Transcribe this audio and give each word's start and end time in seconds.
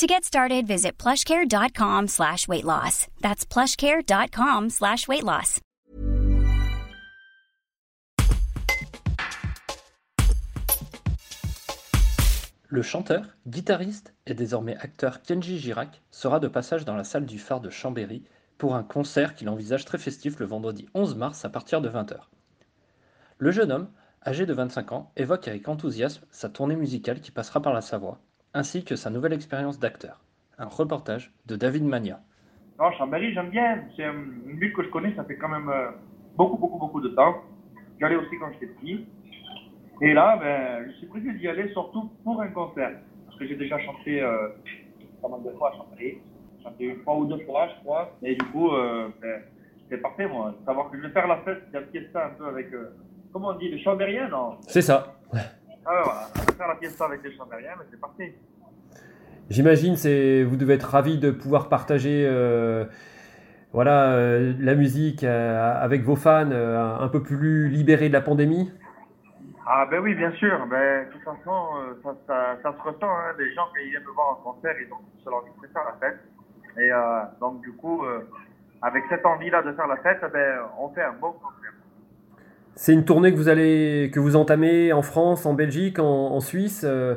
To 0.00 0.06
get 0.06 0.24
started, 0.24 0.66
visit 0.66 0.92
plushcare.com 0.96 2.08
slash 2.08 2.48
weight 2.48 2.64
loss. 2.64 3.06
That's 3.20 3.44
plushcare.com 3.44 4.70
slash 4.70 5.06
weight 5.06 5.24
loss. 5.24 5.60
Le 12.68 12.80
chanteur, 12.80 13.26
guitariste 13.46 14.14
et 14.24 14.32
désormais 14.32 14.74
acteur 14.78 15.20
Kenji 15.20 15.58
Girac 15.58 16.00
sera 16.10 16.40
de 16.40 16.48
passage 16.48 16.86
dans 16.86 16.96
la 16.96 17.04
salle 17.04 17.26
du 17.26 17.38
phare 17.38 17.60
de 17.60 17.68
Chambéry 17.68 18.22
pour 18.56 18.76
un 18.76 18.82
concert 18.82 19.34
qu'il 19.34 19.50
envisage 19.50 19.84
très 19.84 19.98
festif 19.98 20.38
le 20.38 20.46
vendredi 20.46 20.86
11 20.94 21.14
mars 21.16 21.44
à 21.44 21.50
partir 21.50 21.82
de 21.82 21.90
20h. 21.90 22.16
Le 23.36 23.50
jeune 23.50 23.70
homme, 23.70 23.90
âgé 24.26 24.46
de 24.46 24.54
25 24.54 24.92
ans, 24.92 25.12
évoque 25.16 25.46
avec 25.46 25.68
enthousiasme 25.68 26.24
sa 26.30 26.48
tournée 26.48 26.76
musicale 26.76 27.20
qui 27.20 27.32
passera 27.32 27.60
par 27.60 27.74
la 27.74 27.82
Savoie 27.82 28.18
ainsi 28.54 28.84
que 28.84 28.96
sa 28.96 29.10
nouvelle 29.10 29.32
expérience 29.32 29.78
d'acteur. 29.78 30.20
Un 30.58 30.66
reportage 30.66 31.32
de 31.46 31.56
David 31.56 31.84
Mania. 31.84 32.20
Non, 32.78 32.90
Chambéry, 32.92 33.32
j'aime 33.34 33.50
bien. 33.50 33.82
C'est 33.96 34.04
une 34.04 34.58
ville 34.58 34.72
que 34.72 34.82
je 34.82 34.88
connais, 34.88 35.14
ça 35.14 35.24
fait 35.24 35.36
quand 35.36 35.48
même 35.48 35.68
euh, 35.68 35.90
beaucoup, 36.36 36.56
beaucoup, 36.56 36.78
beaucoup 36.78 37.00
de 37.00 37.08
temps. 37.08 37.42
J'y 37.98 38.04
allais 38.04 38.16
aussi 38.16 38.38
quand 38.38 38.50
j'étais 38.52 38.72
petit. 38.74 39.06
Et 40.02 40.14
là, 40.14 40.36
ben, 40.38 40.86
je 40.86 40.96
suis 40.96 41.06
prévu 41.06 41.38
d'y 41.38 41.46
aller 41.48 41.70
surtout 41.72 42.10
pour 42.24 42.40
un 42.40 42.48
concert. 42.48 42.92
Parce 43.26 43.38
que 43.38 43.46
j'ai 43.46 43.56
déjà 43.56 43.78
chanté 43.78 44.22
euh, 44.22 44.48
pas 45.20 45.28
mal 45.28 45.42
de 45.42 45.50
fois 45.50 45.72
à 45.72 45.76
Chambéry. 45.76 46.18
J'ai 46.56 46.64
chanté 46.64 46.84
une 46.84 47.02
fois 47.02 47.16
ou 47.16 47.26
deux 47.26 47.44
fois, 47.44 47.68
je 47.68 47.80
crois. 47.82 48.16
Et 48.22 48.34
du 48.34 48.44
coup, 48.46 48.70
euh, 48.72 49.08
ben, 49.20 49.42
c'est 49.90 49.98
parfait, 49.98 50.26
moi. 50.26 50.54
Savoir 50.64 50.90
que 50.90 50.96
je 50.96 51.02
vais 51.02 51.10
faire 51.10 51.26
la 51.26 51.38
fête, 51.38 51.62
la 51.72 51.82
fiesta 51.82 52.26
un 52.26 52.30
peu 52.30 52.46
avec, 52.46 52.72
euh, 52.72 52.96
comment 53.32 53.48
on 53.48 53.58
dit, 53.58 53.68
les 53.68 53.82
Chambériens, 53.82 54.28
non? 54.28 54.56
C'est 54.66 54.82
ça. 54.82 55.20
Voilà, 55.90 56.28
faire 56.56 56.68
la 56.68 56.76
fiesta 56.76 57.04
avec 57.06 57.22
les 57.24 57.36
Chambériens, 57.36 57.72
mais 57.76 57.84
c'est 57.90 58.00
parti. 58.00 58.32
J'imagine 59.48 59.96
c'est 59.96 60.44
vous 60.44 60.56
devez 60.56 60.74
être 60.74 60.84
ravi 60.84 61.18
de 61.18 61.32
pouvoir 61.32 61.68
partager 61.68 62.24
euh, 62.24 62.84
voilà 63.72 64.12
euh, 64.12 64.54
la 64.60 64.76
musique 64.76 65.24
euh, 65.24 65.82
avec 65.82 66.02
vos 66.02 66.14
fans 66.14 66.52
un 66.52 67.08
peu 67.08 67.20
plus 67.20 67.68
libérés 67.68 68.06
de 68.08 68.12
la 68.12 68.20
pandémie. 68.20 68.72
Ah 69.66 69.86
ben 69.90 70.00
oui, 70.00 70.14
bien 70.14 70.30
sûr. 70.32 70.64
Ben, 70.68 71.06
de 71.06 71.12
toute 71.12 71.22
façon, 71.22 71.58
ça, 72.04 72.14
ça, 72.26 72.56
ça 72.62 72.72
se 72.72 72.82
ressent. 72.82 73.02
Hein. 73.02 73.34
Les 73.38 73.52
gens, 73.54 73.66
ils 73.82 73.90
viennent 73.90 74.04
me 74.04 74.12
voir 74.12 74.38
en 74.38 74.52
concert, 74.52 74.74
ils 74.80 74.92
ont 74.92 74.98
sur 75.22 75.34
envie 75.34 75.50
de 75.60 75.66
faire 75.68 75.84
la 75.84 75.96
fête. 76.00 76.18
Et 76.78 76.90
donc, 77.40 77.60
du 77.62 77.72
coup, 77.72 78.04
avec 78.82 79.04
cette 79.08 79.24
envie-là 79.24 79.62
de 79.62 79.72
faire 79.72 79.86
la 79.86 79.96
fête, 79.98 80.20
ben, 80.32 80.58
on 80.78 80.88
fait 80.88 81.02
un 81.02 81.12
bon 81.12 81.32
concert. 81.32 81.59
C'est 82.74 82.92
une 82.94 83.04
tournée 83.04 83.32
que 83.32 83.36
vous 83.36 83.48
allez 83.48 84.10
que 84.12 84.20
vous 84.20 84.36
entamez 84.36 84.92
en 84.92 85.02
France, 85.02 85.44
en 85.46 85.54
Belgique, 85.54 85.98
en, 85.98 86.04
en 86.32 86.40
Suisse. 86.40 86.82
euh, 86.84 87.16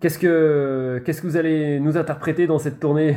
Qu'est-ce 0.00 0.18
que 0.18 1.02
qu'est-ce 1.04 1.22
que 1.22 1.26
vous 1.26 1.36
allez 1.36 1.80
nous 1.80 1.96
interpréter 1.96 2.46
dans 2.46 2.58
cette 2.58 2.80
tournée? 2.80 3.16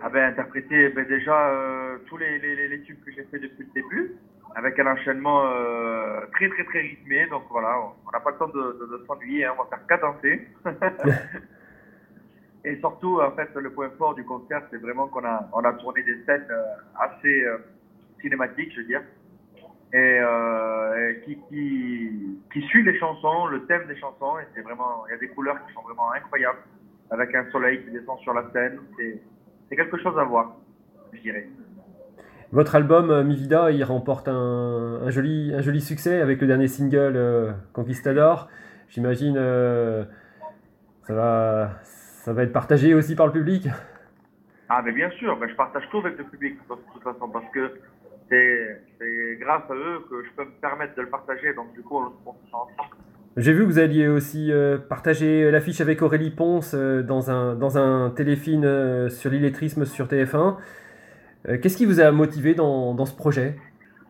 Ah 0.00 0.08
ben, 0.10 0.24
interpréter 0.30 0.90
ben, 0.90 1.06
déjà 1.08 1.50
euh, 1.50 1.98
tous 2.06 2.16
les, 2.18 2.38
les, 2.38 2.68
les- 2.68 2.82
tubes 2.82 3.02
que 3.04 3.10
j'ai 3.10 3.24
fait 3.24 3.40
depuis 3.40 3.64
le 3.64 3.72
début, 3.82 4.12
avec 4.54 4.78
un 4.78 4.86
enchaînement 4.86 5.44
euh, 5.46 6.20
très 6.32 6.48
très 6.50 6.64
très 6.64 6.80
rythmé. 6.80 7.26
Donc 7.28 7.44
voilà, 7.50 7.76
on 8.06 8.10
n'a 8.12 8.20
pas 8.20 8.30
le 8.30 8.38
temps 8.38 8.48
de, 8.48 8.78
de, 8.80 8.98
de 8.98 9.04
s'ennuyer, 9.06 9.46
hein, 9.46 9.54
on 9.58 9.62
va 9.64 9.68
faire 9.68 9.86
qu'adanser. 9.88 10.48
Et 12.64 12.76
surtout, 12.80 13.20
en 13.20 13.30
fait, 13.32 13.48
le 13.54 13.70
point 13.72 13.90
fort 13.96 14.14
du 14.14 14.24
concert, 14.24 14.62
c'est 14.70 14.78
vraiment 14.78 15.08
qu'on 15.08 15.24
a, 15.24 15.48
on 15.52 15.60
a 15.64 15.72
tourné 15.74 16.02
des 16.02 16.22
scènes 16.24 16.46
assez 16.98 17.44
cinématiques, 18.20 18.72
je 18.74 18.80
veux 18.80 18.86
dire, 18.86 19.02
et, 19.92 19.96
euh, 19.96 21.10
et 21.10 21.20
qui, 21.20 21.38
qui, 21.48 22.38
qui 22.52 22.62
suit 22.68 22.82
les 22.82 22.98
chansons, 22.98 23.46
le 23.46 23.64
thème 23.66 23.86
des 23.86 23.96
chansons, 23.96 24.38
et 24.38 24.46
c'est 24.54 24.62
vraiment, 24.62 25.06
il 25.06 25.12
y 25.12 25.14
a 25.14 25.18
des 25.18 25.28
couleurs 25.28 25.56
qui 25.66 25.72
sont 25.72 25.82
vraiment 25.82 26.12
incroyables, 26.12 26.58
avec 27.10 27.34
un 27.34 27.50
soleil 27.50 27.82
qui 27.84 27.90
descend 27.90 28.18
sur 28.20 28.34
la 28.34 28.44
scène, 28.52 28.78
c'est, 28.98 29.76
quelque 29.76 29.98
chose 29.98 30.18
à 30.18 30.24
voir, 30.24 30.56
je 31.12 31.20
dirais. 31.20 31.48
Votre 32.52 32.76
album 32.76 33.10
euh, 33.10 33.24
Mi 33.24 33.36
Vida, 33.36 33.70
il 33.70 33.84
remporte 33.84 34.28
un, 34.28 35.00
un 35.02 35.10
joli 35.10 35.52
un 35.54 35.60
joli 35.60 35.82
succès 35.82 36.22
avec 36.22 36.40
le 36.40 36.46
dernier 36.46 36.66
single 36.66 37.12
euh, 37.14 37.52
Conquistador. 37.74 38.48
J'imagine 38.88 39.36
euh, 39.36 40.04
ça 41.02 41.14
va 41.14 41.70
ça 41.84 42.32
va 42.32 42.42
être 42.44 42.52
partagé 42.52 42.94
aussi 42.94 43.14
par 43.14 43.26
le 43.26 43.32
public. 43.32 43.68
Ah, 44.70 44.82
mais 44.82 44.92
bien 44.92 45.10
sûr, 45.12 45.36
ben, 45.38 45.48
je 45.48 45.54
partage 45.54 45.88
tout 45.90 45.98
avec 45.98 46.18
le 46.18 46.24
public, 46.24 46.56
de 46.68 46.74
toute 46.92 47.02
façon, 47.02 47.28
parce 47.28 47.46
que 47.52 47.72
c'est, 48.28 49.38
grâce 49.40 49.62
à 49.70 49.74
eux 49.74 50.04
que 50.10 50.24
je 50.24 50.30
peux 50.36 50.44
me 50.44 50.60
permettre 50.60 50.94
de 50.94 51.02
le 51.02 51.08
partager, 51.08 51.54
donc 51.54 51.72
du 51.74 51.82
coup, 51.82 51.98
on, 51.98 52.32
se 52.32 52.54
ensemble. 52.54 52.72
J'ai 53.36 53.52
vu 53.52 53.60
que 53.60 53.66
vous 53.66 53.78
alliez 53.78 54.08
aussi 54.08 54.50
euh, 54.50 54.78
partager 54.78 55.50
l'affiche 55.50 55.80
avec 55.80 56.02
Aurélie 56.02 56.30
Ponce 56.30 56.74
euh, 56.74 57.02
dans, 57.02 57.30
un, 57.30 57.54
dans 57.54 57.78
un 57.78 58.10
téléfilm 58.10 58.64
euh, 58.64 59.08
sur 59.08 59.30
l'illettrisme 59.30 59.84
sur 59.84 60.06
TF1. 60.06 60.56
Euh, 61.48 61.58
Qu'est-ce 61.58 61.76
qui 61.76 61.86
vous 61.86 62.00
a 62.00 62.10
motivé 62.10 62.54
dans, 62.54 62.94
dans 62.94 63.06
ce 63.06 63.14
projet? 63.14 63.54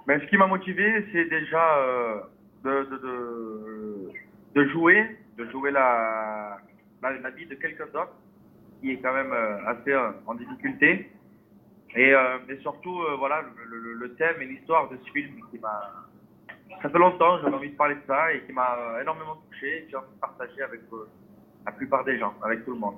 Ben, 0.06 0.18
ce 0.20 0.26
qui 0.26 0.38
m'a 0.38 0.46
motivé, 0.46 1.04
c'est 1.12 1.26
déjà 1.26 1.62
de, 2.64 2.70
de, 2.70 2.96
de, 2.96 4.08
de 4.54 4.68
jouer, 4.68 5.04
de 5.36 5.44
jouer 5.50 5.70
la, 5.70 6.56
la, 7.02 7.12
la 7.18 7.30
vie 7.30 7.44
de 7.44 7.54
quelqu'un 7.54 7.84
d'autre 7.92 8.14
qui 8.80 8.92
est 8.92 8.98
quand 9.02 9.12
même 9.12 9.34
assez 9.66 9.94
en 10.26 10.34
difficulté. 10.34 11.10
Et, 11.96 12.14
euh, 12.14 12.38
mais 12.46 12.58
surtout, 12.58 13.00
euh, 13.02 13.16
voilà, 13.16 13.42
le, 13.70 13.76
le, 13.78 13.92
le 13.94 14.14
thème 14.14 14.36
et 14.40 14.44
l'histoire 14.46 14.88
de 14.90 14.96
ce 15.04 15.10
film 15.10 15.34
qui 15.50 15.58
m'a. 15.58 15.92
Ça 16.82 16.88
fait 16.90 16.98
longtemps, 16.98 17.38
j'avais 17.40 17.54
envie 17.56 17.70
de 17.70 17.76
parler 17.76 17.96
de 17.96 18.00
ça 18.06 18.32
et 18.32 18.42
qui 18.42 18.52
m'a 18.52 18.76
euh, 18.78 19.02
énormément 19.02 19.36
touché. 19.50 19.66
et 19.84 19.86
J'ai 19.90 19.96
envie 19.96 20.14
de 20.14 20.20
partager 20.20 20.62
avec 20.62 20.80
euh, 20.92 21.08
la 21.66 21.72
plupart 21.72 22.04
des 22.04 22.18
gens, 22.18 22.34
avec 22.42 22.64
tout 22.64 22.72
le 22.72 22.78
monde. 22.78 22.96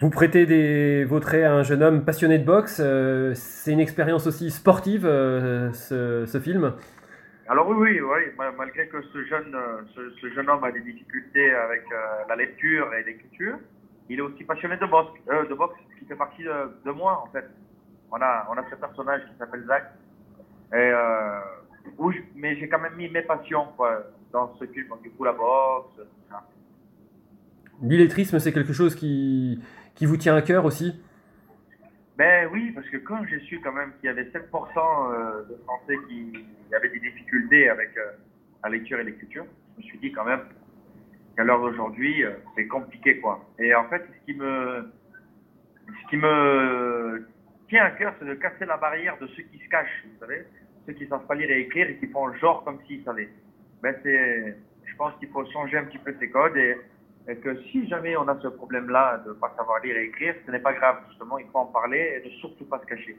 Vous 0.00 0.10
prêtez 0.10 0.44
des, 0.44 1.04
vos 1.04 1.20
traits 1.20 1.44
à 1.44 1.54
un 1.54 1.62
jeune 1.62 1.82
homme 1.82 2.04
passionné 2.04 2.38
de 2.38 2.44
boxe. 2.44 2.80
euh, 2.84 3.32
C'est 3.34 3.72
une 3.72 3.80
expérience 3.80 4.26
aussi 4.26 4.50
sportive, 4.50 5.06
euh, 5.06 5.72
ce, 5.72 6.26
ce 6.26 6.38
film? 6.38 6.74
Alors 7.48 7.68
oui, 7.68 7.76
oui, 7.78 8.00
oui, 8.00 8.20
ma- 8.36 8.52
malgré 8.52 8.88
que 8.88 9.00
ce 9.00 9.24
jeune, 9.24 9.56
ce, 9.94 10.10
ce 10.20 10.28
jeune 10.34 10.50
homme 10.50 10.62
a 10.64 10.70
des 10.72 10.80
difficultés 10.80 11.50
avec 11.50 11.84
euh, 11.92 11.96
la 12.28 12.36
lecture 12.36 12.92
et 12.94 13.04
l'écriture, 13.04 13.56
il 14.08 14.18
est 14.18 14.22
aussi 14.22 14.44
passionné 14.44 14.76
de 14.76 14.86
boxe, 14.86 15.18
euh, 15.30 15.46
de 15.48 15.54
boxe, 15.54 15.74
qui 15.98 16.04
fait 16.06 16.14
partie 16.16 16.42
de, 16.44 16.78
de 16.84 16.90
moi 16.92 17.22
en 17.26 17.30
fait. 17.32 17.44
On 18.10 18.16
a, 18.20 18.46
on 18.50 18.56
a 18.56 18.64
ce 18.70 18.74
personnage 18.76 19.22
qui 19.30 19.36
s'appelle 19.38 19.64
Zach, 19.66 19.92
et 20.72 20.76
euh, 20.76 21.40
où 21.98 22.12
je- 22.12 22.18
mais 22.34 22.56
j'ai 22.56 22.68
quand 22.68 22.78
même 22.80 22.94
mis 22.94 23.08
mes 23.08 23.22
passions 23.22 23.66
quoi, 23.76 24.02
dans 24.32 24.54
ce 24.56 24.64
film, 24.66 24.88
donc 24.88 25.02
du 25.02 25.10
coup 25.10 25.24
la 25.24 25.32
boxe, 25.32 25.96
tout 25.96 26.28
ça. 26.30 26.42
L'illettrisme, 27.82 28.38
c'est 28.38 28.52
quelque 28.52 28.72
chose 28.72 28.94
qui, 28.94 29.60
qui 29.94 30.06
vous 30.06 30.16
tient 30.16 30.34
à 30.34 30.42
cœur 30.42 30.64
aussi? 30.64 31.00
Ben 32.16 32.48
oui, 32.50 32.70
parce 32.74 32.88
que 32.88 32.96
quand 32.96 33.22
j'ai 33.26 33.40
su 33.40 33.60
quand 33.60 33.72
même 33.72 33.92
qu'il 34.00 34.06
y 34.06 34.08
avait 34.08 34.24
7% 34.24 34.32
euh, 35.12 35.44
de 35.50 35.56
Français 35.64 35.96
qui 36.08 36.32
avaient 36.74 36.88
des 36.88 37.00
difficultés 37.00 37.68
avec 37.68 37.90
euh, 37.98 38.12
la 38.64 38.70
lecture 38.70 38.98
et 39.00 39.04
l'écriture, 39.04 39.44
je 39.76 39.82
me 39.82 39.86
suis 39.88 39.98
dit 39.98 40.12
quand 40.12 40.24
même 40.24 40.40
qu'à 41.36 41.44
l'heure 41.44 41.60
d'aujourd'hui, 41.60 42.24
euh, 42.24 42.32
c'est 42.54 42.66
compliqué 42.66 43.20
quoi. 43.20 43.44
Et 43.58 43.74
en 43.74 43.88
fait, 43.88 44.02
ce 44.06 44.24
qui 44.24 44.38
me, 44.38 44.90
ce 45.86 46.10
qui 46.10 46.16
me 46.16 47.26
tient 47.68 47.84
à 47.84 47.90
cœur, 47.90 48.14
c'est 48.18 48.26
de 48.26 48.34
casser 48.34 48.64
la 48.64 48.76
barrière 48.76 49.18
de 49.18 49.26
ceux 49.28 49.42
qui 49.44 49.58
se 49.58 49.68
cachent, 49.68 50.04
vous 50.06 50.18
savez, 50.20 50.46
ceux 50.86 50.92
qui 50.94 51.06
savent 51.06 51.26
pas 51.26 51.34
lire 51.34 51.50
et 51.50 51.60
écrire 51.60 51.88
et 51.88 51.96
qui 51.96 52.06
font 52.08 52.32
genre 52.34 52.64
comme 52.64 52.78
s'ils 52.86 53.04
savaient. 53.04 53.28
Ben 53.82 53.94
c'est, 54.02 54.56
je 54.84 54.96
pense 54.96 55.14
qu'il 55.18 55.28
faut 55.28 55.44
changer 55.50 55.76
un 55.76 55.84
petit 55.84 55.98
peu 55.98 56.14
ces 56.18 56.30
codes 56.30 56.56
et, 56.56 56.76
que 57.42 57.60
si 57.72 57.88
jamais 57.88 58.16
on 58.16 58.28
a 58.28 58.38
ce 58.40 58.46
problème-là 58.46 59.20
de 59.26 59.32
pas 59.32 59.52
savoir 59.56 59.82
lire 59.82 59.96
et 59.96 60.04
écrire, 60.04 60.36
ce 60.46 60.50
n'est 60.52 60.60
pas 60.60 60.72
grave. 60.72 60.98
Justement, 61.08 61.38
il 61.38 61.46
faut 61.48 61.58
en 61.58 61.66
parler 61.66 62.20
et 62.22 62.24
ne 62.24 62.30
surtout 62.34 62.64
pas 62.66 62.78
se 62.78 62.86
cacher. 62.86 63.18